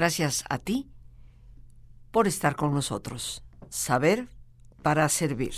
Gracias 0.00 0.44
a 0.48 0.56
ti 0.56 0.88
por 2.10 2.26
estar 2.26 2.56
con 2.56 2.72
nosotros. 2.72 3.44
Saber 3.68 4.30
para 4.82 5.06
servir. 5.10 5.52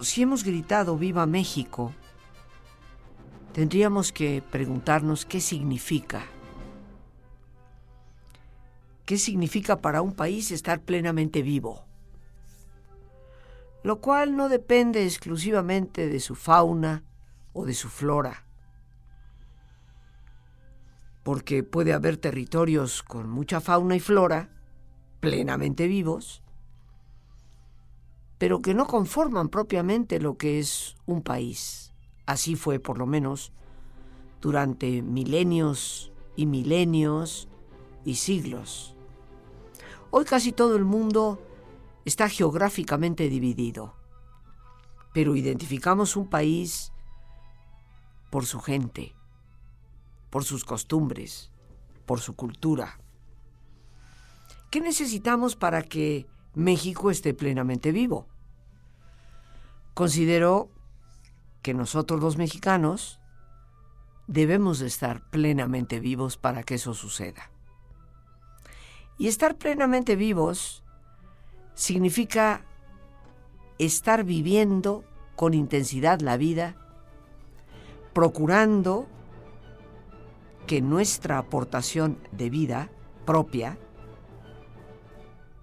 Si 0.00 0.22
hemos 0.22 0.44
gritado 0.44 0.96
Viva 0.96 1.26
México, 1.26 1.92
tendríamos 3.52 4.12
que 4.12 4.42
preguntarnos 4.42 5.26
qué 5.26 5.40
significa. 5.40 6.24
¿Qué 9.04 9.18
significa 9.18 9.80
para 9.80 10.00
un 10.00 10.14
país 10.14 10.50
estar 10.50 10.80
plenamente 10.80 11.42
vivo? 11.42 11.84
Lo 13.82 14.00
cual 14.00 14.36
no 14.36 14.48
depende 14.48 15.04
exclusivamente 15.04 16.08
de 16.08 16.20
su 16.20 16.34
fauna 16.36 17.04
o 17.52 17.66
de 17.66 17.74
su 17.74 17.88
flora, 17.88 18.46
porque 21.22 21.62
puede 21.62 21.92
haber 21.92 22.16
territorios 22.16 23.02
con 23.02 23.28
mucha 23.28 23.60
fauna 23.60 23.96
y 23.96 24.00
flora 24.00 24.48
plenamente 25.20 25.86
vivos, 25.86 26.41
pero 28.42 28.60
que 28.60 28.74
no 28.74 28.88
conforman 28.88 29.48
propiamente 29.48 30.18
lo 30.18 30.36
que 30.36 30.58
es 30.58 30.96
un 31.06 31.22
país. 31.22 31.92
Así 32.26 32.56
fue, 32.56 32.80
por 32.80 32.98
lo 32.98 33.06
menos, 33.06 33.52
durante 34.40 35.00
milenios 35.00 36.10
y 36.34 36.46
milenios 36.46 37.46
y 38.04 38.16
siglos. 38.16 38.96
Hoy 40.10 40.24
casi 40.24 40.50
todo 40.50 40.74
el 40.74 40.84
mundo 40.84 41.40
está 42.04 42.28
geográficamente 42.28 43.28
dividido, 43.28 43.94
pero 45.14 45.36
identificamos 45.36 46.16
un 46.16 46.28
país 46.28 46.92
por 48.28 48.44
su 48.44 48.58
gente, 48.58 49.14
por 50.30 50.42
sus 50.42 50.64
costumbres, 50.64 51.52
por 52.06 52.18
su 52.18 52.34
cultura. 52.34 52.98
¿Qué 54.72 54.80
necesitamos 54.80 55.54
para 55.54 55.84
que 55.84 56.26
México 56.56 57.12
esté 57.12 57.34
plenamente 57.34 57.92
vivo? 57.92 58.31
Considero 59.94 60.70
que 61.60 61.74
nosotros 61.74 62.20
los 62.20 62.36
mexicanos 62.36 63.20
debemos 64.26 64.78
de 64.78 64.86
estar 64.86 65.28
plenamente 65.30 66.00
vivos 66.00 66.36
para 66.36 66.62
que 66.62 66.74
eso 66.74 66.94
suceda. 66.94 67.50
Y 69.18 69.28
estar 69.28 69.56
plenamente 69.56 70.16
vivos 70.16 70.82
significa 71.74 72.64
estar 73.78 74.24
viviendo 74.24 75.04
con 75.36 75.54
intensidad 75.54 76.20
la 76.20 76.36
vida, 76.36 76.76
procurando 78.12 79.06
que 80.66 80.80
nuestra 80.80 81.38
aportación 81.38 82.18
de 82.32 82.48
vida 82.48 82.90
propia 83.26 83.78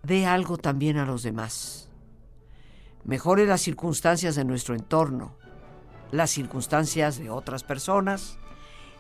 dé 0.03 0.25
algo 0.25 0.57
también 0.57 0.97
a 0.97 1.05
los 1.05 1.23
demás 1.23 1.88
mejore 3.09 3.47
las 3.47 3.61
circunstancias 3.61 4.35
de 4.35 4.45
nuestro 4.45 4.75
entorno, 4.75 5.31
las 6.11 6.29
circunstancias 6.29 7.17
de 7.17 7.31
otras 7.31 7.63
personas 7.63 8.37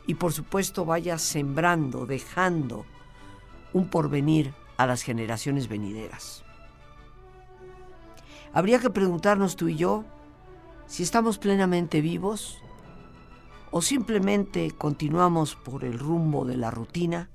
y 0.07 0.15
por 0.15 0.33
supuesto 0.33 0.83
vaya 0.83 1.19
sembrando, 1.19 2.07
dejando 2.07 2.87
un 3.71 3.87
porvenir 3.87 4.55
a 4.77 4.87
las 4.87 5.03
generaciones 5.03 5.67
venideras. 5.67 6.43
Habría 8.51 8.79
que 8.79 8.89
preguntarnos 8.89 9.55
tú 9.55 9.67
y 9.67 9.75
yo 9.75 10.05
si 10.87 11.03
estamos 11.03 11.37
plenamente 11.37 12.01
vivos 12.01 12.57
o 13.69 13.83
simplemente 13.83 14.71
continuamos 14.71 15.55
por 15.55 15.83
el 15.83 15.99
rumbo 15.99 16.45
de 16.45 16.57
la 16.57 16.71
rutina, 16.71 17.29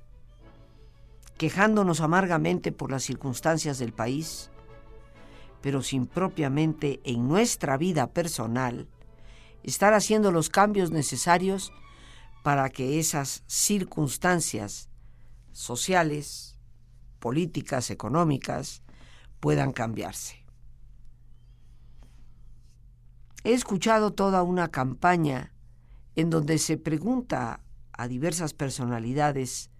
quejándonos 1.37 2.01
amargamente 2.01 2.73
por 2.73 2.91
las 2.91 3.03
circunstancias 3.03 3.79
del 3.79 3.93
país 3.93 4.51
pero 5.65 5.81
sin 5.81 6.05
propiamente 6.05 7.01
en 7.05 7.27
nuestra 7.27 7.75
vida 7.75 8.13
personal 8.13 8.87
estar 9.63 9.95
haciendo 9.95 10.31
los 10.31 10.51
cambios 10.51 10.91
necesarios 10.91 11.73
para 12.43 12.69
que 12.69 12.99
esas 12.99 13.43
circunstancias 13.47 14.91
sociales, 15.53 16.59
políticas, 17.17 17.89
económicas, 17.89 18.83
puedan 19.39 19.71
cambiarse. 19.71 20.45
He 23.43 23.53
escuchado 23.53 24.13
toda 24.13 24.43
una 24.43 24.67
campaña 24.67 25.51
en 26.15 26.29
donde 26.29 26.59
se 26.59 26.77
pregunta 26.77 27.59
a 27.91 28.07
diversas 28.07 28.53
personalidades 28.53 29.71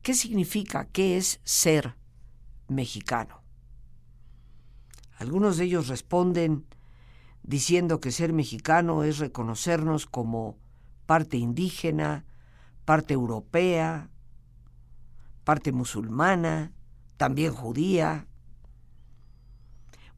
qué 0.00 0.14
significa, 0.14 0.86
qué 0.86 1.18
es 1.18 1.42
ser 1.44 1.94
mexicano. 2.68 3.43
Algunos 5.16 5.56
de 5.56 5.64
ellos 5.64 5.88
responden 5.88 6.66
diciendo 7.42 8.00
que 8.00 8.10
ser 8.10 8.32
mexicano 8.32 9.04
es 9.04 9.18
reconocernos 9.18 10.06
como 10.06 10.58
parte 11.06 11.36
indígena, 11.36 12.24
parte 12.84 13.14
europea, 13.14 14.10
parte 15.44 15.72
musulmana, 15.72 16.72
también 17.16 17.52
judía, 17.52 18.26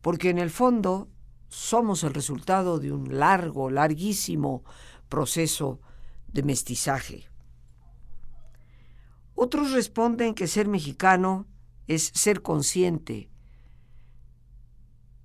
porque 0.00 0.30
en 0.30 0.38
el 0.38 0.50
fondo 0.50 1.08
somos 1.48 2.04
el 2.04 2.14
resultado 2.14 2.78
de 2.78 2.92
un 2.92 3.18
largo, 3.18 3.70
larguísimo 3.70 4.62
proceso 5.08 5.80
de 6.28 6.42
mestizaje. 6.42 7.28
Otros 9.34 9.72
responden 9.72 10.34
que 10.34 10.46
ser 10.46 10.68
mexicano 10.68 11.46
es 11.86 12.10
ser 12.14 12.40
consciente 12.40 13.30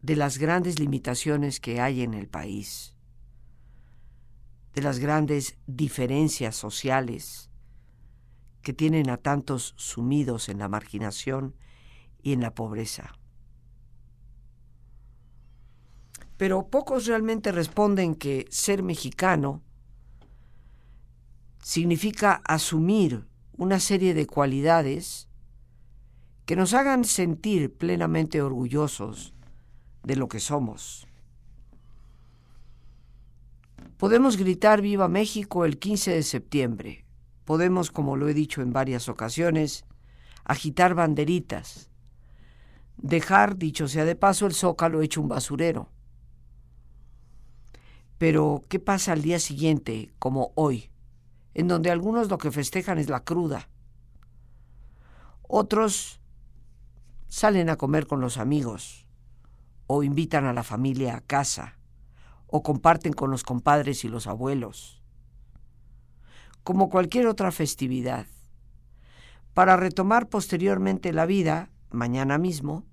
de 0.01 0.15
las 0.15 0.37
grandes 0.37 0.79
limitaciones 0.79 1.59
que 1.59 1.79
hay 1.79 2.01
en 2.01 2.13
el 2.13 2.27
país, 2.27 2.95
de 4.73 4.81
las 4.81 4.99
grandes 4.99 5.57
diferencias 5.67 6.55
sociales 6.55 7.49
que 8.61 8.73
tienen 8.73 9.09
a 9.09 9.17
tantos 9.17 9.73
sumidos 9.77 10.49
en 10.49 10.59
la 10.59 10.67
marginación 10.67 11.55
y 12.21 12.33
en 12.33 12.41
la 12.41 12.53
pobreza. 12.53 13.13
Pero 16.37 16.67
pocos 16.69 17.05
realmente 17.05 17.51
responden 17.51 18.15
que 18.15 18.47
ser 18.49 18.81
mexicano 18.81 19.61
significa 21.61 22.41
asumir 22.45 23.27
una 23.57 23.79
serie 23.79 24.15
de 24.15 24.25
cualidades 24.25 25.27
que 26.47 26.55
nos 26.55 26.73
hagan 26.73 27.05
sentir 27.05 27.75
plenamente 27.75 28.41
orgullosos 28.41 29.35
de 30.03 30.15
lo 30.15 30.27
que 30.27 30.39
somos. 30.39 31.07
Podemos 33.97 34.37
gritar 34.37 34.81
Viva 34.81 35.07
México 35.07 35.63
el 35.63 35.77
15 35.77 36.11
de 36.15 36.23
septiembre. 36.23 37.05
Podemos, 37.45 37.91
como 37.91 38.15
lo 38.15 38.27
he 38.27 38.33
dicho 38.33 38.61
en 38.61 38.73
varias 38.73 39.09
ocasiones, 39.09 39.85
agitar 40.43 40.95
banderitas, 40.95 41.91
dejar, 42.97 43.57
dicho 43.57 43.87
sea 43.87 44.05
de 44.05 44.15
paso, 44.15 44.47
el 44.47 44.53
zócalo 44.53 45.01
hecho 45.01 45.21
un 45.21 45.27
basurero. 45.27 45.89
Pero, 48.17 48.63
¿qué 48.69 48.79
pasa 48.79 49.13
al 49.13 49.21
día 49.21 49.39
siguiente, 49.39 50.11
como 50.19 50.51
hoy, 50.55 50.91
en 51.53 51.67
donde 51.67 51.91
algunos 51.91 52.29
lo 52.29 52.37
que 52.37 52.51
festejan 52.51 52.97
es 52.97 53.09
la 53.09 53.23
cruda? 53.23 53.69
Otros 55.41 56.21
salen 57.27 57.69
a 57.69 57.77
comer 57.77 58.07
con 58.07 58.21
los 58.21 58.37
amigos, 58.37 59.00
o 59.93 60.03
invitan 60.03 60.45
a 60.45 60.53
la 60.53 60.63
familia 60.63 61.17
a 61.17 61.21
casa, 61.21 61.77
o 62.47 62.63
comparten 62.63 63.11
con 63.11 63.29
los 63.29 63.43
compadres 63.43 64.05
y 64.05 64.07
los 64.07 64.25
abuelos. 64.25 65.01
Como 66.63 66.89
cualquier 66.89 67.27
otra 67.27 67.51
festividad, 67.51 68.25
para 69.53 69.75
retomar 69.75 70.29
posteriormente 70.29 71.11
la 71.11 71.25
vida, 71.25 71.71
mañana 71.89 72.37
mismo, 72.37 72.85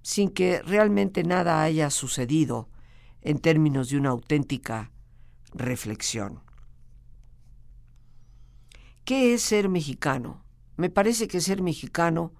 sin 0.00 0.30
que 0.30 0.62
realmente 0.62 1.24
nada 1.24 1.62
haya 1.62 1.90
sucedido 1.90 2.70
en 3.20 3.38
términos 3.38 3.90
de 3.90 3.98
una 3.98 4.08
auténtica 4.08 4.90
reflexión. 5.52 6.40
¿Qué 9.04 9.34
es 9.34 9.42
ser 9.42 9.68
mexicano? 9.68 10.42
Me 10.78 10.88
parece 10.88 11.28
que 11.28 11.42
ser 11.42 11.60
mexicano 11.60 12.32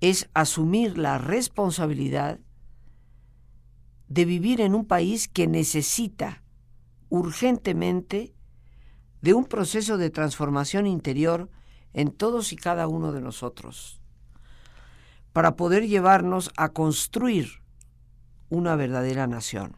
es 0.00 0.28
asumir 0.34 0.98
la 0.98 1.18
responsabilidad 1.18 2.40
de 4.08 4.24
vivir 4.24 4.60
en 4.60 4.74
un 4.74 4.84
país 4.84 5.28
que 5.28 5.46
necesita 5.46 6.42
urgentemente 7.08 8.34
de 9.22 9.34
un 9.34 9.46
proceso 9.46 9.96
de 9.96 10.10
transformación 10.10 10.86
interior 10.86 11.48
en 11.94 12.10
todos 12.10 12.52
y 12.52 12.56
cada 12.56 12.88
uno 12.88 13.12
de 13.12 13.20
nosotros, 13.20 14.00
para 15.32 15.56
poder 15.56 15.86
llevarnos 15.86 16.50
a 16.56 16.70
construir 16.70 17.62
una 18.50 18.76
verdadera 18.76 19.26
nación. 19.26 19.76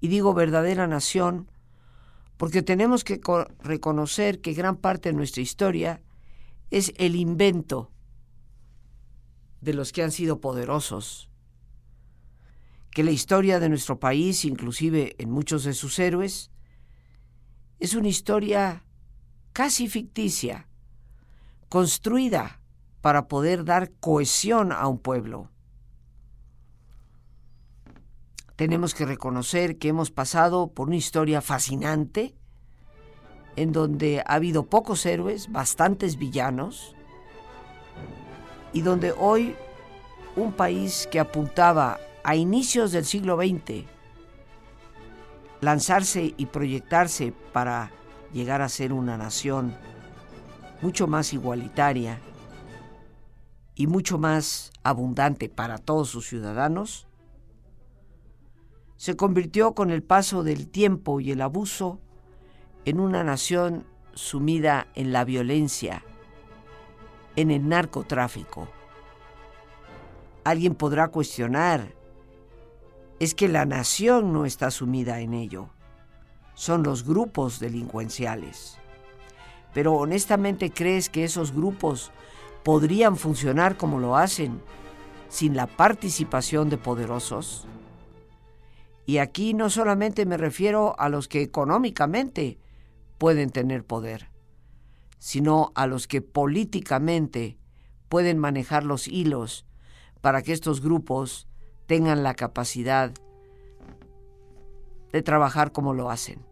Y 0.00 0.08
digo 0.08 0.34
verdadera 0.34 0.86
nación 0.86 1.50
porque 2.36 2.62
tenemos 2.62 3.04
que 3.04 3.20
reconocer 3.62 4.40
que 4.40 4.52
gran 4.52 4.76
parte 4.76 5.08
de 5.08 5.14
nuestra 5.14 5.42
historia 5.42 6.02
es 6.70 6.92
el 6.96 7.16
invento 7.16 7.90
de 9.64 9.72
los 9.72 9.92
que 9.92 10.02
han 10.02 10.12
sido 10.12 10.40
poderosos, 10.40 11.30
que 12.90 13.02
la 13.02 13.10
historia 13.10 13.58
de 13.58 13.70
nuestro 13.70 13.98
país, 13.98 14.44
inclusive 14.44 15.16
en 15.18 15.30
muchos 15.30 15.64
de 15.64 15.72
sus 15.72 15.98
héroes, 15.98 16.50
es 17.80 17.94
una 17.94 18.08
historia 18.08 18.84
casi 19.52 19.88
ficticia, 19.88 20.68
construida 21.68 22.60
para 23.00 23.26
poder 23.26 23.64
dar 23.64 23.90
cohesión 24.00 24.70
a 24.70 24.86
un 24.86 24.98
pueblo. 24.98 25.50
Tenemos 28.56 28.94
que 28.94 29.06
reconocer 29.06 29.78
que 29.78 29.88
hemos 29.88 30.10
pasado 30.10 30.72
por 30.72 30.88
una 30.88 30.96
historia 30.96 31.40
fascinante, 31.40 32.36
en 33.56 33.72
donde 33.72 34.20
ha 34.20 34.34
habido 34.34 34.66
pocos 34.66 35.04
héroes, 35.06 35.50
bastantes 35.50 36.16
villanos, 36.18 36.94
y 38.74 38.82
donde 38.82 39.12
hoy 39.12 39.56
un 40.36 40.52
país 40.52 41.08
que 41.10 41.20
apuntaba 41.20 41.98
a 42.22 42.36
inicios 42.36 42.92
del 42.92 43.06
siglo 43.06 43.36
XX 43.36 43.86
lanzarse 45.62 46.34
y 46.36 46.46
proyectarse 46.46 47.32
para 47.52 47.90
llegar 48.32 48.60
a 48.60 48.68
ser 48.68 48.92
una 48.92 49.16
nación 49.16 49.74
mucho 50.82 51.06
más 51.06 51.32
igualitaria 51.32 52.20
y 53.74 53.86
mucho 53.86 54.18
más 54.18 54.72
abundante 54.82 55.48
para 55.48 55.78
todos 55.78 56.10
sus 56.10 56.26
ciudadanos, 56.26 57.06
se 58.96 59.16
convirtió 59.16 59.74
con 59.74 59.90
el 59.90 60.02
paso 60.02 60.42
del 60.42 60.68
tiempo 60.68 61.20
y 61.20 61.30
el 61.30 61.40
abuso 61.40 62.00
en 62.84 63.00
una 63.00 63.24
nación 63.24 63.86
sumida 64.14 64.88
en 64.94 65.12
la 65.12 65.24
violencia, 65.24 66.04
en 67.36 67.50
el 67.50 67.68
narcotráfico. 67.68 68.68
Alguien 70.44 70.74
podrá 70.74 71.08
cuestionar, 71.08 71.94
es 73.18 73.34
que 73.34 73.48
la 73.48 73.64
nación 73.64 74.32
no 74.32 74.44
está 74.44 74.70
sumida 74.70 75.20
en 75.20 75.34
ello, 75.34 75.70
son 76.54 76.82
los 76.82 77.04
grupos 77.04 77.60
delincuenciales. 77.60 78.78
Pero 79.72 79.94
honestamente 79.94 80.70
crees 80.70 81.08
que 81.08 81.24
esos 81.24 81.52
grupos 81.52 82.12
podrían 82.62 83.16
funcionar 83.16 83.76
como 83.76 84.00
lo 84.00 84.16
hacen 84.16 84.60
sin 85.28 85.56
la 85.56 85.66
participación 85.66 86.70
de 86.70 86.78
poderosos? 86.78 87.66
Y 89.04 89.18
aquí 89.18 89.52
no 89.52 89.68
solamente 89.68 90.26
me 90.26 90.36
refiero 90.36 90.94
a 90.98 91.08
los 91.08 91.28
que 91.28 91.42
económicamente 91.42 92.58
pueden 93.18 93.50
tener 93.50 93.84
poder, 93.84 94.30
sino 95.24 95.72
a 95.74 95.86
los 95.86 96.06
que 96.06 96.20
políticamente 96.20 97.56
pueden 98.10 98.36
manejar 98.36 98.84
los 98.84 99.08
hilos 99.08 99.64
para 100.20 100.42
que 100.42 100.52
estos 100.52 100.82
grupos 100.82 101.48
tengan 101.86 102.22
la 102.22 102.34
capacidad 102.34 103.10
de 105.12 105.22
trabajar 105.22 105.72
como 105.72 105.94
lo 105.94 106.10
hacen. 106.10 106.44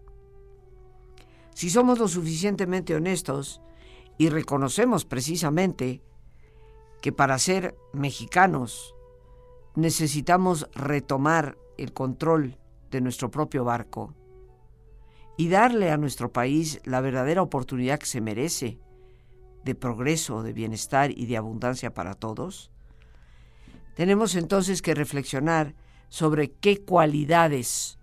Si 1.55 1.69
somos 1.69 1.99
lo 1.99 2.09
suficientemente 2.09 2.95
honestos 2.95 3.61
y 4.17 4.31
reconocemos 4.31 5.05
precisamente 5.05 6.01
que 7.03 7.13
para 7.13 7.39
ser 7.39 7.77
mexicanos 7.93 8.95
necesitamos 9.75 10.67
retomar 10.73 11.59
el 11.77 11.93
control 11.93 12.57
de 12.91 13.03
nuestro 13.03 13.31
propio 13.31 13.65
barco 13.65 14.15
y 15.37 15.49
darle 15.49 15.91
a 15.91 15.97
nuestro 15.97 16.33
país 16.33 16.81
la 16.85 17.01
verdadera 17.01 17.43
oportunidad 17.43 17.99
que 17.99 18.07
se 18.07 18.21
merece 18.21 18.79
de 19.65 19.75
progreso, 19.75 20.43
de 20.43 20.53
bienestar 20.53 21.11
y 21.11 21.27
de 21.27 21.37
abundancia 21.37 21.95
para 21.95 22.15
todos, 22.15 22.71
tenemos 23.95 24.35
entonces 24.35 24.83
que 24.83 24.95
reflexionar 24.95 25.75
sobre 26.09 26.53
qué 26.53 26.85
cualidades 26.85 27.99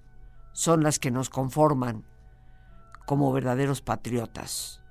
son 0.54 0.84
las 0.84 1.00
que 1.00 1.12
nos 1.12 1.30
conforman 1.30 2.06
como 3.06 3.32
verdaderos 3.32 3.82
patriotas. 3.82 4.82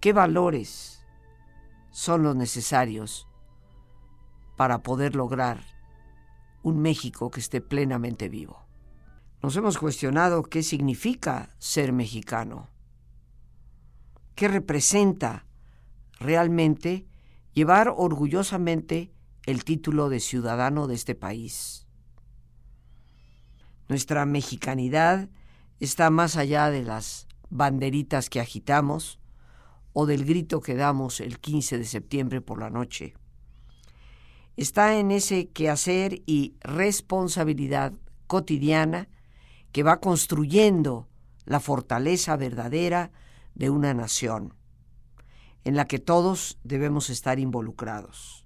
¿Qué 0.00 0.12
valores 0.12 1.04
son 1.90 2.22
los 2.22 2.36
necesarios 2.36 3.26
para 4.56 4.82
poder 4.82 5.16
lograr 5.16 5.58
un 6.62 6.80
México 6.80 7.30
que 7.30 7.40
esté 7.40 7.60
plenamente 7.60 8.28
vivo. 8.28 8.66
Nos 9.42 9.56
hemos 9.56 9.78
cuestionado 9.78 10.42
qué 10.42 10.62
significa 10.62 11.50
ser 11.58 11.92
mexicano, 11.92 12.68
qué 14.34 14.48
representa 14.48 15.46
realmente 16.18 17.06
llevar 17.52 17.92
orgullosamente 17.96 19.12
el 19.46 19.64
título 19.64 20.08
de 20.08 20.20
ciudadano 20.20 20.86
de 20.86 20.94
este 20.94 21.14
país. 21.14 21.86
Nuestra 23.88 24.26
mexicanidad 24.26 25.30
está 25.80 26.10
más 26.10 26.36
allá 26.36 26.70
de 26.70 26.82
las 26.82 27.26
banderitas 27.48 28.28
que 28.28 28.40
agitamos 28.40 29.18
o 29.92 30.06
del 30.06 30.24
grito 30.24 30.60
que 30.60 30.74
damos 30.74 31.20
el 31.20 31.40
15 31.40 31.78
de 31.78 31.84
septiembre 31.84 32.40
por 32.40 32.60
la 32.60 32.70
noche 32.70 33.14
está 34.60 34.98
en 34.98 35.10
ese 35.10 35.48
quehacer 35.48 36.22
y 36.26 36.54
responsabilidad 36.60 37.94
cotidiana 38.26 39.08
que 39.72 39.82
va 39.82 40.00
construyendo 40.00 41.08
la 41.44 41.60
fortaleza 41.60 42.36
verdadera 42.36 43.12
de 43.54 43.70
una 43.70 43.94
nación, 43.94 44.54
en 45.64 45.76
la 45.76 45.86
que 45.86 45.98
todos 45.98 46.58
debemos 46.64 47.10
estar 47.10 47.38
involucrados. 47.38 48.44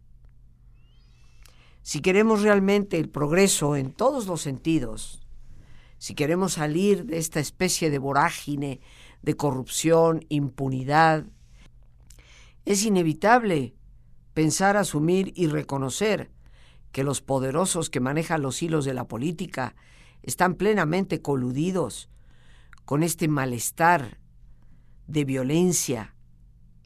Si 1.82 2.00
queremos 2.00 2.42
realmente 2.42 2.98
el 2.98 3.10
progreso 3.10 3.76
en 3.76 3.92
todos 3.92 4.26
los 4.26 4.40
sentidos, 4.40 5.20
si 5.98 6.14
queremos 6.14 6.54
salir 6.54 7.04
de 7.04 7.18
esta 7.18 7.40
especie 7.40 7.90
de 7.90 7.98
vorágine 7.98 8.80
de 9.22 9.36
corrupción, 9.36 10.24
impunidad, 10.28 11.26
es 12.64 12.84
inevitable 12.84 13.74
pensar, 14.32 14.76
asumir 14.76 15.32
y 15.36 15.46
reconocer 15.46 16.30
que 16.92 17.04
los 17.04 17.20
poderosos 17.20 17.90
que 17.90 18.00
manejan 18.00 18.42
los 18.42 18.62
hilos 18.62 18.84
de 18.84 18.94
la 18.94 19.06
política 19.06 19.74
están 20.24 20.54
plenamente 20.54 21.22
coludidos 21.22 22.10
con 22.84 23.02
este 23.02 23.28
malestar 23.28 24.18
de 25.06 25.24
violencia 25.24 26.14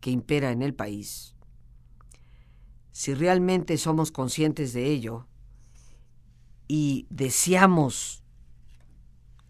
que 0.01 0.11
impera 0.11 0.53
en 0.53 0.63
el 0.63 0.75
país, 0.75 1.35
si 2.93 3.15
realmente 3.15 3.79
somos 3.79 4.11
conscientes 4.11 4.73
de 4.73 4.87
ello 4.87 5.29
y 6.67 7.07
deseamos 7.11 8.25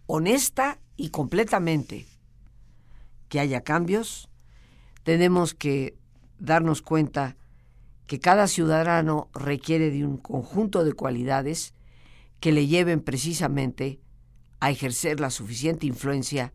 honesta 0.06 0.78
y 0.96 1.10
completamente 1.10 2.06
que 3.28 3.40
haya 3.40 3.62
cambios, 3.62 4.28
tenemos 5.02 5.54
que 5.54 5.96
darnos 6.38 6.82
cuenta 6.82 7.36
que 8.06 8.20
cada 8.20 8.48
ciudadano 8.48 9.28
requiere 9.32 9.90
de 9.90 10.04
un 10.04 10.18
conjunto 10.18 10.84
de 10.84 10.92
cualidades 10.92 11.74
que 12.40 12.52
le 12.52 12.66
lleven 12.66 13.00
precisamente 13.00 14.00
a 14.60 14.70
ejercer 14.70 15.20
la 15.20 15.30
suficiente 15.30 15.86
influencia 15.86 16.52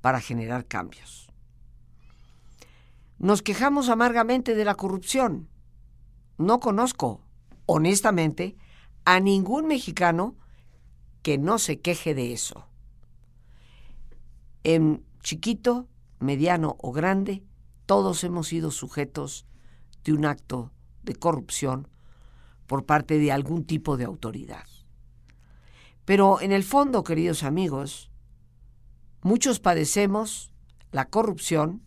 para 0.00 0.20
generar 0.20 0.66
cambios. 0.66 1.30
Nos 3.18 3.42
quejamos 3.42 3.88
amargamente 3.88 4.54
de 4.54 4.64
la 4.64 4.74
corrupción. 4.74 5.48
No 6.38 6.58
conozco, 6.60 7.20
honestamente, 7.66 8.56
a 9.04 9.20
ningún 9.20 9.66
mexicano 9.66 10.36
que 11.22 11.38
no 11.38 11.58
se 11.58 11.80
queje 11.80 12.14
de 12.14 12.32
eso. 12.32 12.66
En 14.64 15.04
chiquito, 15.22 15.88
mediano 16.18 16.76
o 16.80 16.92
grande, 16.92 17.44
todos 17.86 18.24
hemos 18.24 18.48
sido 18.48 18.70
sujetos 18.70 19.46
de 20.04 20.12
un 20.12 20.24
acto 20.24 20.72
de 21.02 21.14
corrupción 21.14 21.88
por 22.66 22.86
parte 22.86 23.18
de 23.18 23.30
algún 23.32 23.64
tipo 23.64 23.96
de 23.96 24.04
autoridad. 24.04 24.66
Pero 26.04 26.40
en 26.40 26.52
el 26.52 26.64
fondo, 26.64 27.04
queridos 27.04 27.42
amigos, 27.42 28.10
muchos 29.22 29.60
padecemos 29.60 30.52
la 30.90 31.08
corrupción 31.08 31.82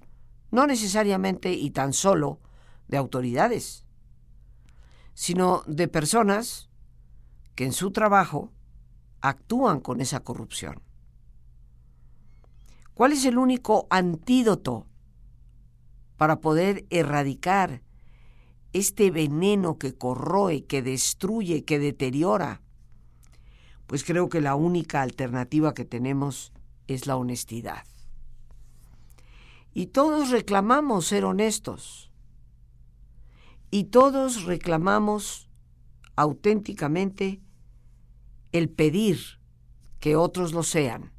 no 0.52 0.68
necesariamente 0.68 1.52
y 1.52 1.72
tan 1.72 1.92
solo 1.92 2.40
de 2.88 2.98
autoridades, 2.98 3.86
sino 5.14 5.64
de 5.68 5.88
personas 5.88 6.70
que 7.56 7.66
en 7.66 7.74
su 7.74 7.92
trabajo 7.92 8.52
actúan 9.22 9.80
con 9.80 10.02
esa 10.02 10.22
corrupción. 10.22 10.82
¿Cuál 12.94 13.12
es 13.12 13.26
el 13.26 13.38
único 13.38 13.88
antídoto 13.90 14.88
para 16.16 16.40
poder 16.40 16.86
erradicar 16.90 17.82
este 18.72 19.12
veneno 19.12 19.78
que 19.78 19.96
corroe, 19.96 20.66
que 20.66 20.82
destruye, 20.82 21.66
que 21.66 21.80
deteriora, 21.80 22.62
pues 23.88 24.04
creo 24.04 24.30
que 24.30 24.42
la 24.42 24.56
única 24.56 25.02
alternativa 25.02 25.74
que 25.74 25.86
tenemos 25.86 26.52
es 26.88 27.08
la 27.08 27.18
honestidad. 27.18 27.86
Y 29.74 29.88
todos 29.88 30.30
reclamamos 30.30 31.06
ser 31.08 31.26
honestos. 31.26 32.12
Y 33.72 33.86
todos 33.86 34.44
reclamamos 34.44 35.50
auténticamente 36.16 37.42
el 38.52 38.70
pedir 38.70 39.20
que 40.00 40.16
otros 40.16 40.54
lo 40.54 40.64
sean. 40.64 41.12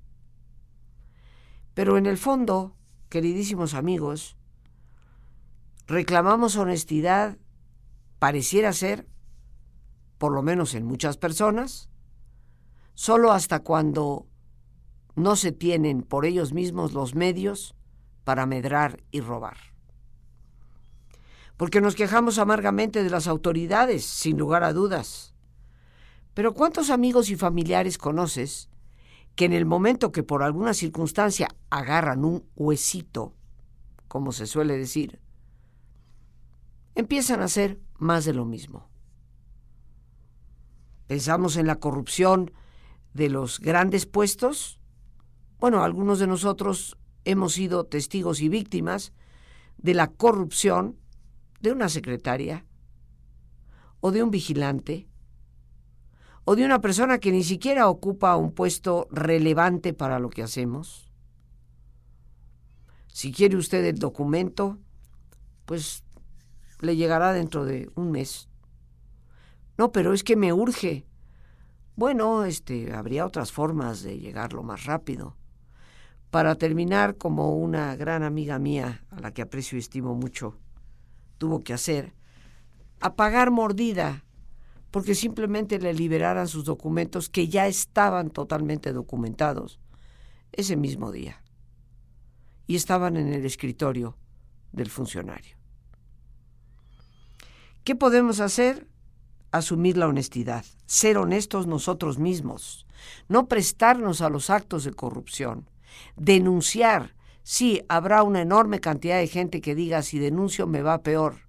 Pero 1.74 1.98
en 1.98 2.06
el 2.06 2.16
fondo, 2.16 2.74
queridísimos 3.10 3.74
amigos, 3.74 4.36
reclamamos 5.86 6.56
honestidad 6.56 7.36
pareciera 8.18 8.72
ser, 8.72 9.06
por 10.16 10.32
lo 10.32 10.40
menos 10.40 10.74
en 10.74 10.86
muchas 10.86 11.18
personas, 11.18 11.90
solo 13.06 13.30
hasta 13.30 13.60
cuando 13.60 14.26
no 15.14 15.36
se 15.36 15.52
tienen 15.52 16.02
por 16.02 16.26
ellos 16.26 16.52
mismos 16.52 16.92
los 16.92 17.14
medios 17.14 17.76
para 18.24 18.46
medrar 18.46 19.04
y 19.12 19.20
robar. 19.20 19.56
Porque 21.56 21.80
nos 21.80 21.94
quejamos 21.94 22.40
amargamente 22.40 23.04
de 23.04 23.10
las 23.10 23.28
autoridades, 23.28 24.04
sin 24.04 24.36
lugar 24.36 24.64
a 24.64 24.72
dudas. 24.72 25.34
Pero 26.34 26.52
¿cuántos 26.52 26.90
amigos 26.90 27.30
y 27.30 27.36
familiares 27.36 27.96
conoces 27.96 28.70
que 29.36 29.44
en 29.44 29.52
el 29.52 29.66
momento 29.66 30.10
que 30.10 30.24
por 30.24 30.42
alguna 30.42 30.74
circunstancia 30.74 31.46
agarran 31.70 32.24
un 32.24 32.44
huesito, 32.56 33.34
como 34.08 34.32
se 34.32 34.48
suele 34.48 34.76
decir, 34.76 35.20
empiezan 36.96 37.40
a 37.40 37.44
hacer 37.44 37.78
más 37.98 38.24
de 38.24 38.34
lo 38.34 38.44
mismo. 38.44 38.88
Pensamos 41.06 41.56
en 41.56 41.68
la 41.68 41.76
corrupción 41.76 42.50
de 43.16 43.30
los 43.30 43.60
grandes 43.60 44.04
puestos. 44.04 44.78
Bueno, 45.58 45.82
algunos 45.82 46.18
de 46.18 46.26
nosotros 46.26 46.96
hemos 47.24 47.54
sido 47.54 47.84
testigos 47.84 48.40
y 48.42 48.48
víctimas 48.48 49.12
de 49.78 49.94
la 49.94 50.08
corrupción 50.08 50.96
de 51.60 51.72
una 51.72 51.88
secretaria 51.88 52.66
o 54.00 54.10
de 54.10 54.22
un 54.22 54.30
vigilante 54.30 55.08
o 56.44 56.54
de 56.56 56.64
una 56.64 56.80
persona 56.80 57.18
que 57.18 57.32
ni 57.32 57.42
siquiera 57.42 57.88
ocupa 57.88 58.36
un 58.36 58.52
puesto 58.52 59.08
relevante 59.10 59.94
para 59.94 60.18
lo 60.18 60.28
que 60.28 60.42
hacemos. 60.42 61.10
Si 63.08 63.32
quiere 63.32 63.56
usted 63.56 63.82
el 63.84 63.98
documento, 63.98 64.78
pues 65.64 66.04
le 66.80 66.96
llegará 66.96 67.32
dentro 67.32 67.64
de 67.64 67.90
un 67.94 68.10
mes. 68.10 68.48
No, 69.78 69.90
pero 69.90 70.12
es 70.12 70.22
que 70.22 70.36
me 70.36 70.52
urge. 70.52 71.06
Bueno, 71.96 72.44
este, 72.44 72.92
habría 72.92 73.24
otras 73.24 73.52
formas 73.52 74.02
de 74.02 74.18
llegarlo 74.18 74.62
más 74.62 74.84
rápido. 74.84 75.34
Para 76.30 76.54
terminar, 76.56 77.16
como 77.16 77.56
una 77.56 77.96
gran 77.96 78.22
amiga 78.22 78.58
mía, 78.58 79.02
a 79.10 79.20
la 79.20 79.32
que 79.32 79.40
aprecio 79.40 79.76
y 79.76 79.80
estimo 79.80 80.14
mucho, 80.14 80.58
tuvo 81.38 81.60
que 81.60 81.72
hacer, 81.72 82.12
apagar 83.00 83.50
mordida, 83.50 84.24
porque 84.90 85.14
simplemente 85.14 85.78
le 85.78 85.94
liberaran 85.94 86.48
sus 86.48 86.66
documentos 86.66 87.30
que 87.30 87.48
ya 87.48 87.66
estaban 87.66 88.28
totalmente 88.28 88.92
documentados 88.92 89.80
ese 90.52 90.76
mismo 90.76 91.12
día 91.12 91.42
y 92.66 92.76
estaban 92.76 93.16
en 93.16 93.32
el 93.32 93.44
escritorio 93.46 94.18
del 94.72 94.90
funcionario. 94.90 95.56
¿Qué 97.84 97.94
podemos 97.94 98.40
hacer? 98.40 98.86
Asumir 99.50 99.96
la 99.96 100.08
honestidad, 100.08 100.64
ser 100.86 101.18
honestos 101.18 101.66
nosotros 101.66 102.18
mismos, 102.18 102.86
no 103.28 103.46
prestarnos 103.46 104.20
a 104.20 104.28
los 104.28 104.50
actos 104.50 104.84
de 104.84 104.92
corrupción, 104.92 105.68
denunciar. 106.16 107.14
Sí, 107.42 107.82
habrá 107.88 108.22
una 108.22 108.42
enorme 108.42 108.80
cantidad 108.80 109.18
de 109.18 109.28
gente 109.28 109.60
que 109.60 109.74
diga 109.74 110.02
si 110.02 110.18
denuncio 110.18 110.66
me 110.66 110.82
va 110.82 111.02
peor, 111.02 111.46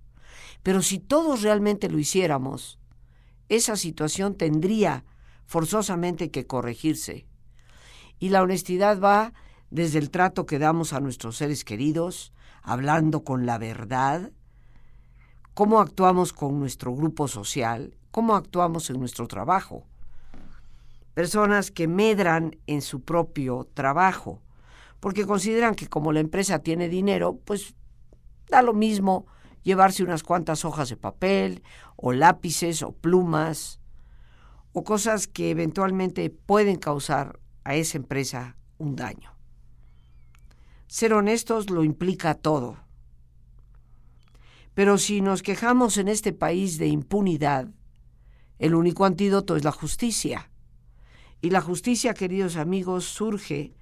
pero 0.61 0.81
si 0.81 0.99
todos 0.99 1.41
realmente 1.41 1.89
lo 1.89 1.97
hiciéramos, 1.97 2.79
esa 3.49 3.75
situación 3.75 4.35
tendría 4.35 5.05
forzosamente 5.45 6.29
que 6.29 6.45
corregirse. 6.45 7.25
Y 8.19 8.29
la 8.29 8.41
honestidad 8.41 8.99
va 8.99 9.33
desde 9.69 9.99
el 9.99 10.11
trato 10.11 10.45
que 10.45 10.59
damos 10.59 10.93
a 10.93 10.99
nuestros 10.99 11.37
seres 11.37 11.63
queridos, 11.63 12.33
hablando 12.61 13.23
con 13.23 13.45
la 13.45 13.57
verdad, 13.57 14.31
cómo 15.57 15.79
actuamos 15.79 16.33
con 16.33 16.59
nuestro 16.59 16.93
grupo 16.93 17.27
social, 17.27 17.97
cómo 18.11 18.35
actuamos 18.35 18.91
en 18.91 18.99
nuestro 18.99 19.27
trabajo. 19.27 19.87
Personas 21.15 21.71
que 21.71 21.87
medran 21.87 22.59
en 22.67 22.83
su 22.83 23.01
propio 23.01 23.67
trabajo, 23.73 24.43
porque 24.99 25.25
consideran 25.25 25.73
que 25.73 25.87
como 25.87 26.11
la 26.11 26.19
empresa 26.19 26.59
tiene 26.59 26.89
dinero, 26.89 27.39
pues 27.43 27.73
da 28.47 28.61
lo 28.61 28.75
mismo 28.75 29.25
llevarse 29.63 30.03
unas 30.03 30.21
cuantas 30.21 30.63
hojas 30.63 30.89
de 30.89 30.95
papel, 30.95 31.63
o 31.95 32.11
lápices, 32.11 32.83
o 32.83 32.91
plumas, 32.91 33.79
o 34.73 34.83
cosas 34.83 35.25
que 35.25 35.49
eventualmente 35.49 36.29
pueden 36.29 36.75
causar 36.75 37.39
a 37.63 37.73
esa 37.73 37.97
empresa 37.97 38.57
un 38.77 38.95
daño. 38.95 39.33
Ser 40.85 41.15
honestos 41.15 41.71
lo 41.71 41.83
implica 41.83 42.35
todo 42.35 42.86
pero 44.77 44.99
si 44.99 45.21
nos 45.21 45.41
quejamos 45.41 45.97
en 45.97 46.07
este 46.07 46.33
país 46.33 46.77
de 46.77 46.85
impunidad, 46.85 47.67
el 48.59 48.75
único 48.75 49.05
antídoto 49.05 49.55
es 49.55 49.63
la 49.63 49.71
justicia. 49.71 50.51
Y 51.41 51.49
la 51.49 51.61
justicia, 51.61 52.13
queridos 52.13 52.57
amigos, 52.57 53.05
surge 53.05 53.73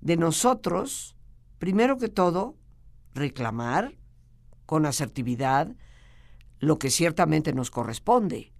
de 0.00 0.16
nosotros, 0.16 1.16
primero 1.58 1.98
que 1.98 2.06
todo, 2.06 2.56
reclamar 3.14 3.98
con 4.64 4.86
asertividad 4.86 5.74
lo 6.60 6.78
que 6.78 6.90
ciertamente 6.90 7.52
nos 7.52 7.72
corresponde, 7.72 8.52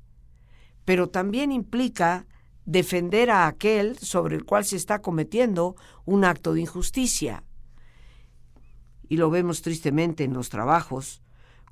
pero 0.84 1.10
también 1.10 1.52
implica 1.52 2.26
defender 2.64 3.30
a 3.30 3.46
aquel 3.46 3.96
sobre 4.00 4.34
el 4.34 4.44
cual 4.44 4.64
se 4.64 4.74
está 4.74 5.00
cometiendo 5.00 5.76
un 6.06 6.24
acto 6.24 6.54
de 6.54 6.62
injusticia. 6.62 7.44
Y 9.08 9.16
lo 9.16 9.30
vemos 9.30 9.62
tristemente 9.62 10.24
en 10.24 10.32
los 10.32 10.48
trabajos, 10.48 11.21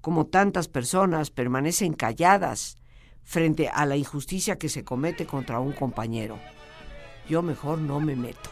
como 0.01 0.27
tantas 0.27 0.69
personas 0.69 1.31
permanecen 1.31 1.93
calladas 1.93 2.79
frente 3.23 3.69
a 3.69 3.87
la 3.87 3.97
injusticia 3.97 4.59
que 4.59 4.69
se 4.69 4.85
comete 4.85 5.27
contra 5.27 5.61
un 5.61 5.73
compañero. 5.73 6.39
Yo 7.29 7.43
mejor 7.43 7.79
no 7.79 8.01
me 8.01 8.17
meto. 8.17 8.51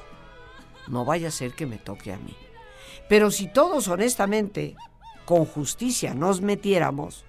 No 0.88 1.04
vaya 1.04 1.28
a 1.28 1.32
ser 1.32 1.52
que 1.52 1.66
me 1.66 1.78
toque 1.78 2.12
a 2.12 2.18
mí. 2.18 2.36
Pero 3.08 3.30
si 3.30 3.48
todos 3.48 3.88
honestamente, 3.88 4.76
con 5.24 5.44
justicia, 5.44 6.14
nos 6.14 6.40
metiéramos, 6.40 7.24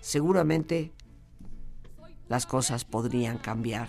seguramente 0.00 0.92
las 2.28 2.46
cosas 2.46 2.84
podrían 2.84 3.38
cambiar. 3.38 3.88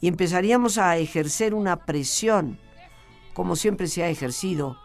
Y 0.00 0.08
empezaríamos 0.08 0.78
a 0.78 0.96
ejercer 0.98 1.54
una 1.54 1.84
presión, 1.86 2.58
como 3.32 3.56
siempre 3.56 3.86
se 3.86 4.02
ha 4.02 4.08
ejercido, 4.08 4.76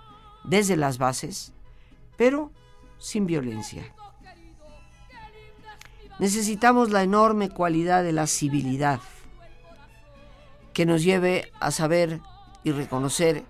desde 0.44 0.78
las 0.78 0.98
bases, 0.98 1.54
pero 2.18 2.51
sin 3.00 3.25
violencia. 3.25 3.84
Necesitamos 6.20 6.91
la 6.91 7.01
enorme 7.01 7.50
cualidad 7.50 8.03
de 8.03 8.12
la 8.12 8.27
civilidad 8.27 9.00
que 10.74 10.86
nos 10.86 11.01
lleve 11.03 11.51
a 11.60 11.72
saber 11.72 12.20
y 12.63 12.72
reconocer 12.72 13.46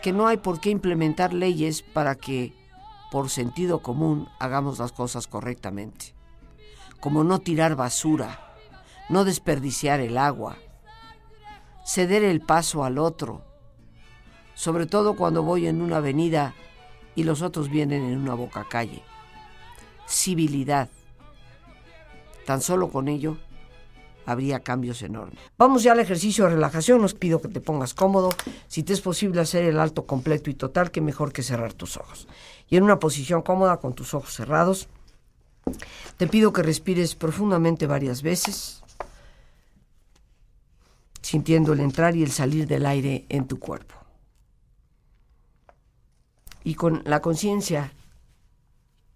que 0.00 0.12
no 0.12 0.28
hay 0.28 0.38
por 0.38 0.60
qué 0.60 0.70
implementar 0.70 1.34
leyes 1.34 1.82
para 1.82 2.14
que, 2.14 2.54
por 3.10 3.28
sentido 3.28 3.82
común, 3.82 4.28
hagamos 4.38 4.78
las 4.78 4.92
cosas 4.92 5.26
correctamente. 5.26 6.14
Como 7.00 7.24
no 7.24 7.40
tirar 7.40 7.76
basura, 7.76 8.54
no 9.08 9.24
desperdiciar 9.24 10.00
el 10.00 10.16
agua, 10.16 10.56
ceder 11.84 12.22
el 12.22 12.40
paso 12.40 12.84
al 12.84 12.98
otro, 12.98 13.44
sobre 14.54 14.86
todo 14.86 15.16
cuando 15.16 15.42
voy 15.42 15.66
en 15.66 15.82
una 15.82 15.96
avenida 15.96 16.54
y 17.14 17.24
los 17.24 17.42
otros 17.42 17.68
vienen 17.68 18.04
en 18.04 18.18
una 18.18 18.34
boca 18.34 18.66
calle. 18.68 19.02
Civilidad. 20.08 20.88
Tan 22.46 22.60
solo 22.60 22.88
con 22.88 23.08
ello 23.08 23.36
habría 24.26 24.60
cambios 24.60 25.02
enormes. 25.02 25.38
Vamos 25.58 25.82
ya 25.82 25.92
al 25.92 26.00
ejercicio 26.00 26.44
de 26.44 26.50
relajación. 26.50 27.04
Os 27.04 27.14
pido 27.14 27.40
que 27.40 27.48
te 27.48 27.60
pongas 27.60 27.94
cómodo. 27.94 28.30
Si 28.68 28.82
te 28.82 28.92
es 28.92 29.00
posible 29.00 29.40
hacer 29.40 29.64
el 29.64 29.78
alto 29.78 30.06
completo 30.06 30.50
y 30.50 30.54
total, 30.54 30.90
que 30.90 31.00
mejor 31.00 31.32
que 31.32 31.42
cerrar 31.42 31.72
tus 31.72 31.96
ojos. 31.96 32.28
Y 32.68 32.76
en 32.76 32.84
una 32.84 32.98
posición 32.98 33.42
cómoda 33.42 33.78
con 33.78 33.94
tus 33.94 34.14
ojos 34.14 34.34
cerrados, 34.34 34.88
te 36.16 36.26
pido 36.26 36.52
que 36.52 36.62
respires 36.62 37.14
profundamente 37.14 37.86
varias 37.86 38.22
veces, 38.22 38.82
sintiendo 41.22 41.72
el 41.72 41.80
entrar 41.80 42.16
y 42.16 42.22
el 42.22 42.30
salir 42.30 42.66
del 42.66 42.86
aire 42.86 43.26
en 43.28 43.46
tu 43.46 43.58
cuerpo. 43.58 43.99
Y 46.64 46.74
con 46.74 47.02
la 47.04 47.20
conciencia 47.20 47.92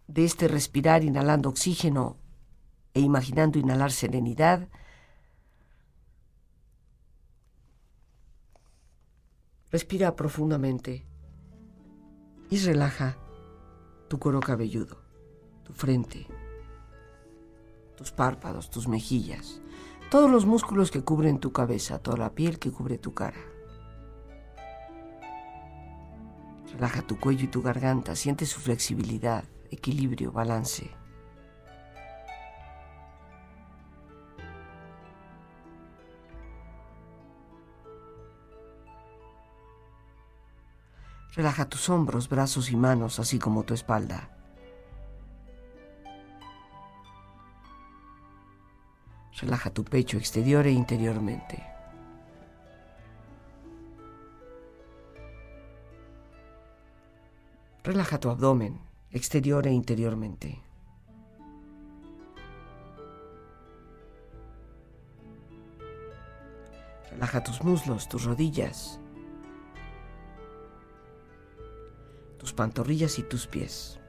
de 0.06 0.24
este 0.24 0.48
respirar 0.48 1.04
inhalando 1.04 1.48
oxígeno 1.48 2.16
e 2.94 3.00
imaginando 3.00 3.58
inhalar 3.58 3.92
serenidad, 3.92 4.68
Respira 9.74 10.14
profundamente 10.14 11.04
y 12.48 12.58
relaja 12.58 13.18
tu 14.06 14.20
cuero 14.20 14.38
cabelludo, 14.38 15.02
tu 15.64 15.72
frente, 15.72 16.28
tus 17.96 18.12
párpados, 18.12 18.70
tus 18.70 18.86
mejillas, 18.86 19.62
todos 20.12 20.30
los 20.30 20.46
músculos 20.46 20.92
que 20.92 21.02
cubren 21.02 21.40
tu 21.40 21.50
cabeza, 21.50 21.98
toda 21.98 22.18
la 22.18 22.36
piel 22.36 22.60
que 22.60 22.70
cubre 22.70 22.98
tu 22.98 23.14
cara. 23.14 23.53
Relaja 26.74 27.02
tu 27.02 27.20
cuello 27.20 27.44
y 27.44 27.48
tu 27.48 27.62
garganta, 27.62 28.16
siente 28.16 28.46
su 28.46 28.58
flexibilidad, 28.60 29.44
equilibrio, 29.70 30.32
balance. 30.32 30.90
Relaja 41.36 41.68
tus 41.68 41.88
hombros, 41.88 42.28
brazos 42.28 42.70
y 42.70 42.76
manos, 42.76 43.20
así 43.20 43.38
como 43.38 43.62
tu 43.62 43.72
espalda. 43.72 44.30
Relaja 49.40 49.70
tu 49.70 49.84
pecho 49.84 50.16
exterior 50.16 50.66
e 50.66 50.72
interiormente. 50.72 51.73
Relaja 57.84 58.18
tu 58.18 58.30
abdomen 58.30 58.80
exterior 59.10 59.66
e 59.66 59.70
interiormente. 59.70 60.58
Relaja 67.10 67.44
tus 67.44 67.62
muslos, 67.62 68.08
tus 68.08 68.24
rodillas, 68.24 68.98
tus 72.38 72.54
pantorrillas 72.54 73.18
y 73.18 73.22
tus 73.22 73.46
pies. 73.46 74.00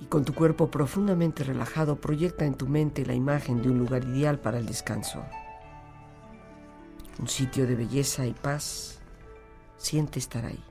Y 0.00 0.06
con 0.06 0.24
tu 0.24 0.32
cuerpo 0.32 0.70
profundamente 0.70 1.44
relajado, 1.44 2.00
proyecta 2.00 2.46
en 2.46 2.54
tu 2.54 2.66
mente 2.66 3.04
la 3.04 3.12
imagen 3.12 3.60
de 3.60 3.68
un 3.68 3.78
lugar 3.78 4.04
ideal 4.04 4.40
para 4.40 4.56
el 4.56 4.64
descanso. 4.64 5.22
Un 7.18 7.28
sitio 7.28 7.66
de 7.66 7.74
belleza 7.74 8.24
y 8.24 8.32
paz. 8.32 9.00
Siente 9.76 10.18
estar 10.18 10.46
ahí. 10.46 10.64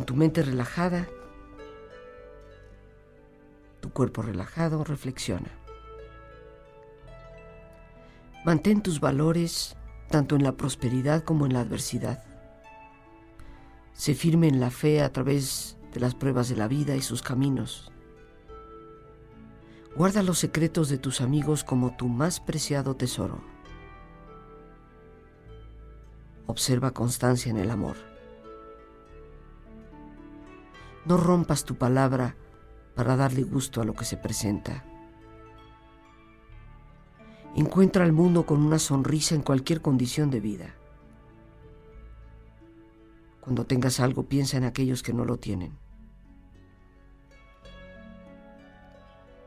Con 0.00 0.06
tu 0.06 0.16
mente 0.16 0.40
relajada, 0.40 1.06
tu 3.82 3.92
cuerpo 3.92 4.22
relajado, 4.22 4.82
reflexiona. 4.82 5.50
Mantén 8.46 8.80
tus 8.80 8.98
valores 8.98 9.76
tanto 10.08 10.36
en 10.36 10.42
la 10.42 10.56
prosperidad 10.56 11.22
como 11.22 11.44
en 11.44 11.52
la 11.52 11.60
adversidad. 11.60 12.24
Sé 13.92 14.14
firme 14.14 14.48
en 14.48 14.58
la 14.58 14.70
fe 14.70 15.02
a 15.02 15.12
través 15.12 15.76
de 15.92 16.00
las 16.00 16.14
pruebas 16.14 16.48
de 16.48 16.56
la 16.56 16.66
vida 16.66 16.96
y 16.96 17.02
sus 17.02 17.20
caminos. 17.20 17.92
Guarda 19.94 20.22
los 20.22 20.38
secretos 20.38 20.88
de 20.88 20.96
tus 20.96 21.20
amigos 21.20 21.62
como 21.62 21.94
tu 21.98 22.08
más 22.08 22.40
preciado 22.40 22.96
tesoro. 22.96 23.42
Observa 26.46 26.92
constancia 26.92 27.50
en 27.50 27.58
el 27.58 27.70
amor. 27.70 28.09
No 31.04 31.16
rompas 31.16 31.64
tu 31.64 31.76
palabra 31.76 32.36
para 32.94 33.16
darle 33.16 33.42
gusto 33.42 33.80
a 33.80 33.84
lo 33.84 33.94
que 33.94 34.04
se 34.04 34.18
presenta. 34.18 34.84
Encuentra 37.56 38.04
al 38.04 38.12
mundo 38.12 38.44
con 38.44 38.62
una 38.62 38.78
sonrisa 38.78 39.34
en 39.34 39.42
cualquier 39.42 39.80
condición 39.80 40.30
de 40.30 40.40
vida. 40.40 40.74
Cuando 43.40 43.64
tengas 43.64 43.98
algo, 43.98 44.24
piensa 44.24 44.58
en 44.58 44.64
aquellos 44.64 45.02
que 45.02 45.14
no 45.14 45.24
lo 45.24 45.38
tienen. 45.38 45.78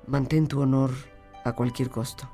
Mantén 0.08 0.48
tu 0.48 0.60
honor 0.60 0.92
a 1.46 1.54
cualquier 1.54 1.90
costo. 1.90 2.28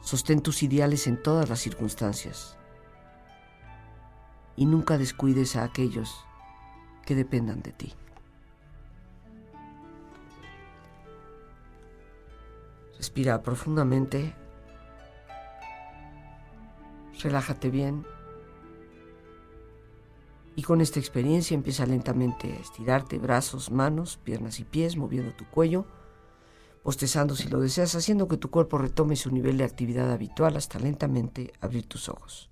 Sostén 0.00 0.40
tus 0.40 0.62
ideales 0.62 1.06
en 1.06 1.22
todas 1.22 1.48
las 1.50 1.60
circunstancias. 1.60 2.56
Y 4.56 4.64
nunca 4.64 4.96
descuides 4.96 5.54
a 5.54 5.64
aquellos 5.64 6.24
que 7.08 7.14
dependan 7.14 7.62
de 7.62 7.72
ti. 7.72 7.94
Respira 12.98 13.42
profundamente. 13.42 14.34
Relájate 17.22 17.70
bien. 17.70 18.04
Y 20.54 20.64
con 20.64 20.82
esta 20.82 21.00
experiencia 21.00 21.54
empieza 21.54 21.86
lentamente 21.86 22.52
a 22.52 22.56
estirarte 22.56 23.16
brazos, 23.16 23.70
manos, 23.70 24.18
piernas 24.18 24.60
y 24.60 24.64
pies, 24.64 24.98
moviendo 24.98 25.32
tu 25.32 25.46
cuello, 25.46 25.86
postezando 26.82 27.34
si 27.36 27.48
lo 27.48 27.58
deseas, 27.58 27.94
haciendo 27.94 28.28
que 28.28 28.36
tu 28.36 28.50
cuerpo 28.50 28.76
retome 28.76 29.16
su 29.16 29.30
nivel 29.30 29.56
de 29.56 29.64
actividad 29.64 30.12
habitual 30.12 30.58
hasta 30.58 30.78
lentamente 30.78 31.54
abrir 31.62 31.86
tus 31.86 32.10
ojos. 32.10 32.50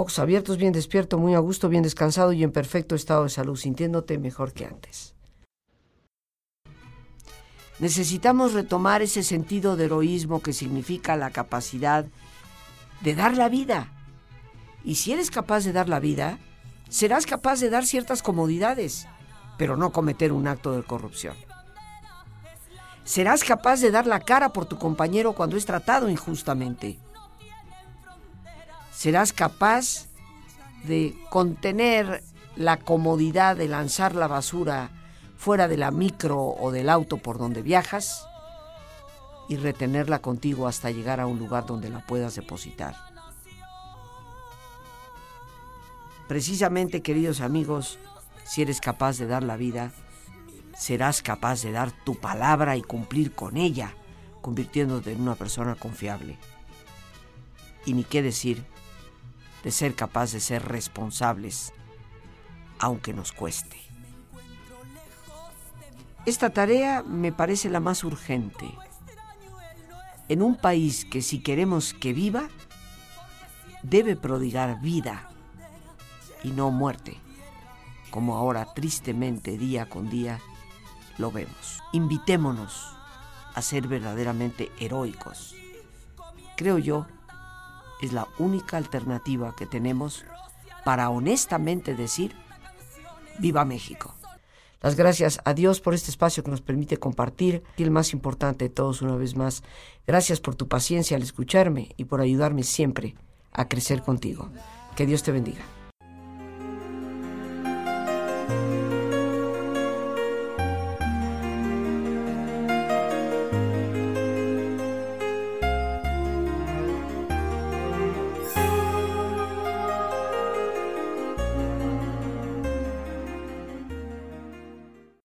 Ojos 0.00 0.18
abiertos, 0.18 0.56
bien 0.56 0.72
despierto, 0.72 1.18
muy 1.18 1.34
a 1.34 1.40
gusto, 1.40 1.68
bien 1.68 1.82
descansado 1.82 2.32
y 2.32 2.42
en 2.42 2.52
perfecto 2.52 2.94
estado 2.94 3.24
de 3.24 3.28
salud, 3.28 3.54
sintiéndote 3.54 4.16
mejor 4.16 4.54
que 4.54 4.64
antes. 4.64 5.14
Necesitamos 7.80 8.54
retomar 8.54 9.02
ese 9.02 9.22
sentido 9.22 9.76
de 9.76 9.84
heroísmo 9.84 10.40
que 10.40 10.54
significa 10.54 11.16
la 11.16 11.28
capacidad 11.28 12.06
de 13.02 13.14
dar 13.14 13.36
la 13.36 13.50
vida. 13.50 13.92
Y 14.84 14.94
si 14.94 15.12
eres 15.12 15.30
capaz 15.30 15.64
de 15.64 15.74
dar 15.74 15.90
la 15.90 16.00
vida, 16.00 16.38
serás 16.88 17.26
capaz 17.26 17.60
de 17.60 17.68
dar 17.68 17.84
ciertas 17.84 18.22
comodidades, 18.22 19.06
pero 19.58 19.76
no 19.76 19.92
cometer 19.92 20.32
un 20.32 20.48
acto 20.48 20.72
de 20.72 20.82
corrupción. 20.82 21.36
Serás 23.04 23.44
capaz 23.44 23.82
de 23.82 23.90
dar 23.90 24.06
la 24.06 24.20
cara 24.20 24.54
por 24.54 24.64
tu 24.64 24.78
compañero 24.78 25.34
cuando 25.34 25.58
es 25.58 25.66
tratado 25.66 26.08
injustamente. 26.08 26.98
Serás 29.00 29.32
capaz 29.32 30.08
de 30.84 31.16
contener 31.30 32.22
la 32.54 32.76
comodidad 32.76 33.56
de 33.56 33.66
lanzar 33.66 34.14
la 34.14 34.26
basura 34.26 34.90
fuera 35.38 35.68
de 35.68 35.78
la 35.78 35.90
micro 35.90 36.38
o 36.38 36.70
del 36.70 36.90
auto 36.90 37.16
por 37.16 37.38
donde 37.38 37.62
viajas 37.62 38.26
y 39.48 39.56
retenerla 39.56 40.18
contigo 40.18 40.68
hasta 40.68 40.90
llegar 40.90 41.18
a 41.18 41.26
un 41.26 41.38
lugar 41.38 41.64
donde 41.64 41.88
la 41.88 42.04
puedas 42.04 42.34
depositar. 42.34 42.94
Precisamente, 46.28 47.00
queridos 47.00 47.40
amigos, 47.40 47.98
si 48.44 48.60
eres 48.60 48.82
capaz 48.82 49.16
de 49.16 49.26
dar 49.26 49.42
la 49.42 49.56
vida, 49.56 49.92
serás 50.76 51.22
capaz 51.22 51.62
de 51.62 51.72
dar 51.72 51.90
tu 52.04 52.16
palabra 52.16 52.76
y 52.76 52.82
cumplir 52.82 53.34
con 53.34 53.56
ella, 53.56 53.94
convirtiéndote 54.42 55.12
en 55.12 55.22
una 55.22 55.36
persona 55.36 55.74
confiable. 55.74 56.36
Y 57.86 57.94
ni 57.94 58.04
qué 58.04 58.20
decir 58.20 58.62
de 59.62 59.70
ser 59.70 59.94
capaz 59.94 60.32
de 60.32 60.40
ser 60.40 60.66
responsables, 60.66 61.72
aunque 62.78 63.12
nos 63.12 63.32
cueste. 63.32 63.76
Esta 66.26 66.50
tarea 66.50 67.02
me 67.02 67.32
parece 67.32 67.70
la 67.70 67.80
más 67.80 68.04
urgente. 68.04 68.70
En 70.28 70.42
un 70.42 70.56
país 70.56 71.04
que 71.04 71.22
si 71.22 71.40
queremos 71.40 71.94
que 71.94 72.12
viva, 72.12 72.48
debe 73.82 74.16
prodigar 74.16 74.80
vida 74.80 75.28
y 76.44 76.50
no 76.50 76.70
muerte, 76.70 77.16
como 78.10 78.36
ahora 78.36 78.74
tristemente 78.74 79.56
día 79.58 79.88
con 79.88 80.10
día 80.10 80.40
lo 81.18 81.30
vemos. 81.30 81.82
Invitémonos 81.92 82.94
a 83.54 83.62
ser 83.62 83.88
verdaderamente 83.88 84.70
heroicos. 84.78 85.54
Creo 86.56 86.78
yo, 86.78 87.06
es 88.02 88.12
la 88.12 88.28
única 88.38 88.76
alternativa 88.76 89.54
que 89.56 89.66
tenemos 89.66 90.24
para 90.84 91.10
honestamente 91.10 91.94
decir, 91.94 92.34
viva 93.38 93.64
México. 93.64 94.14
Las 94.82 94.96
gracias 94.96 95.40
a 95.44 95.52
Dios 95.52 95.80
por 95.80 95.92
este 95.92 96.10
espacio 96.10 96.42
que 96.42 96.50
nos 96.50 96.62
permite 96.62 96.96
compartir. 96.96 97.62
Y 97.76 97.82
el 97.82 97.90
más 97.90 98.12
importante 98.12 98.66
de 98.66 98.70
todos, 98.70 99.02
una 99.02 99.16
vez 99.16 99.36
más, 99.36 99.62
gracias 100.06 100.40
por 100.40 100.54
tu 100.54 100.68
paciencia 100.68 101.16
al 101.16 101.22
escucharme 101.22 101.90
y 101.98 102.04
por 102.04 102.20
ayudarme 102.20 102.62
siempre 102.62 103.14
a 103.52 103.68
crecer 103.68 104.02
contigo. 104.02 104.48
Que 104.96 105.04
Dios 105.04 105.22
te 105.22 105.32
bendiga. 105.32 105.79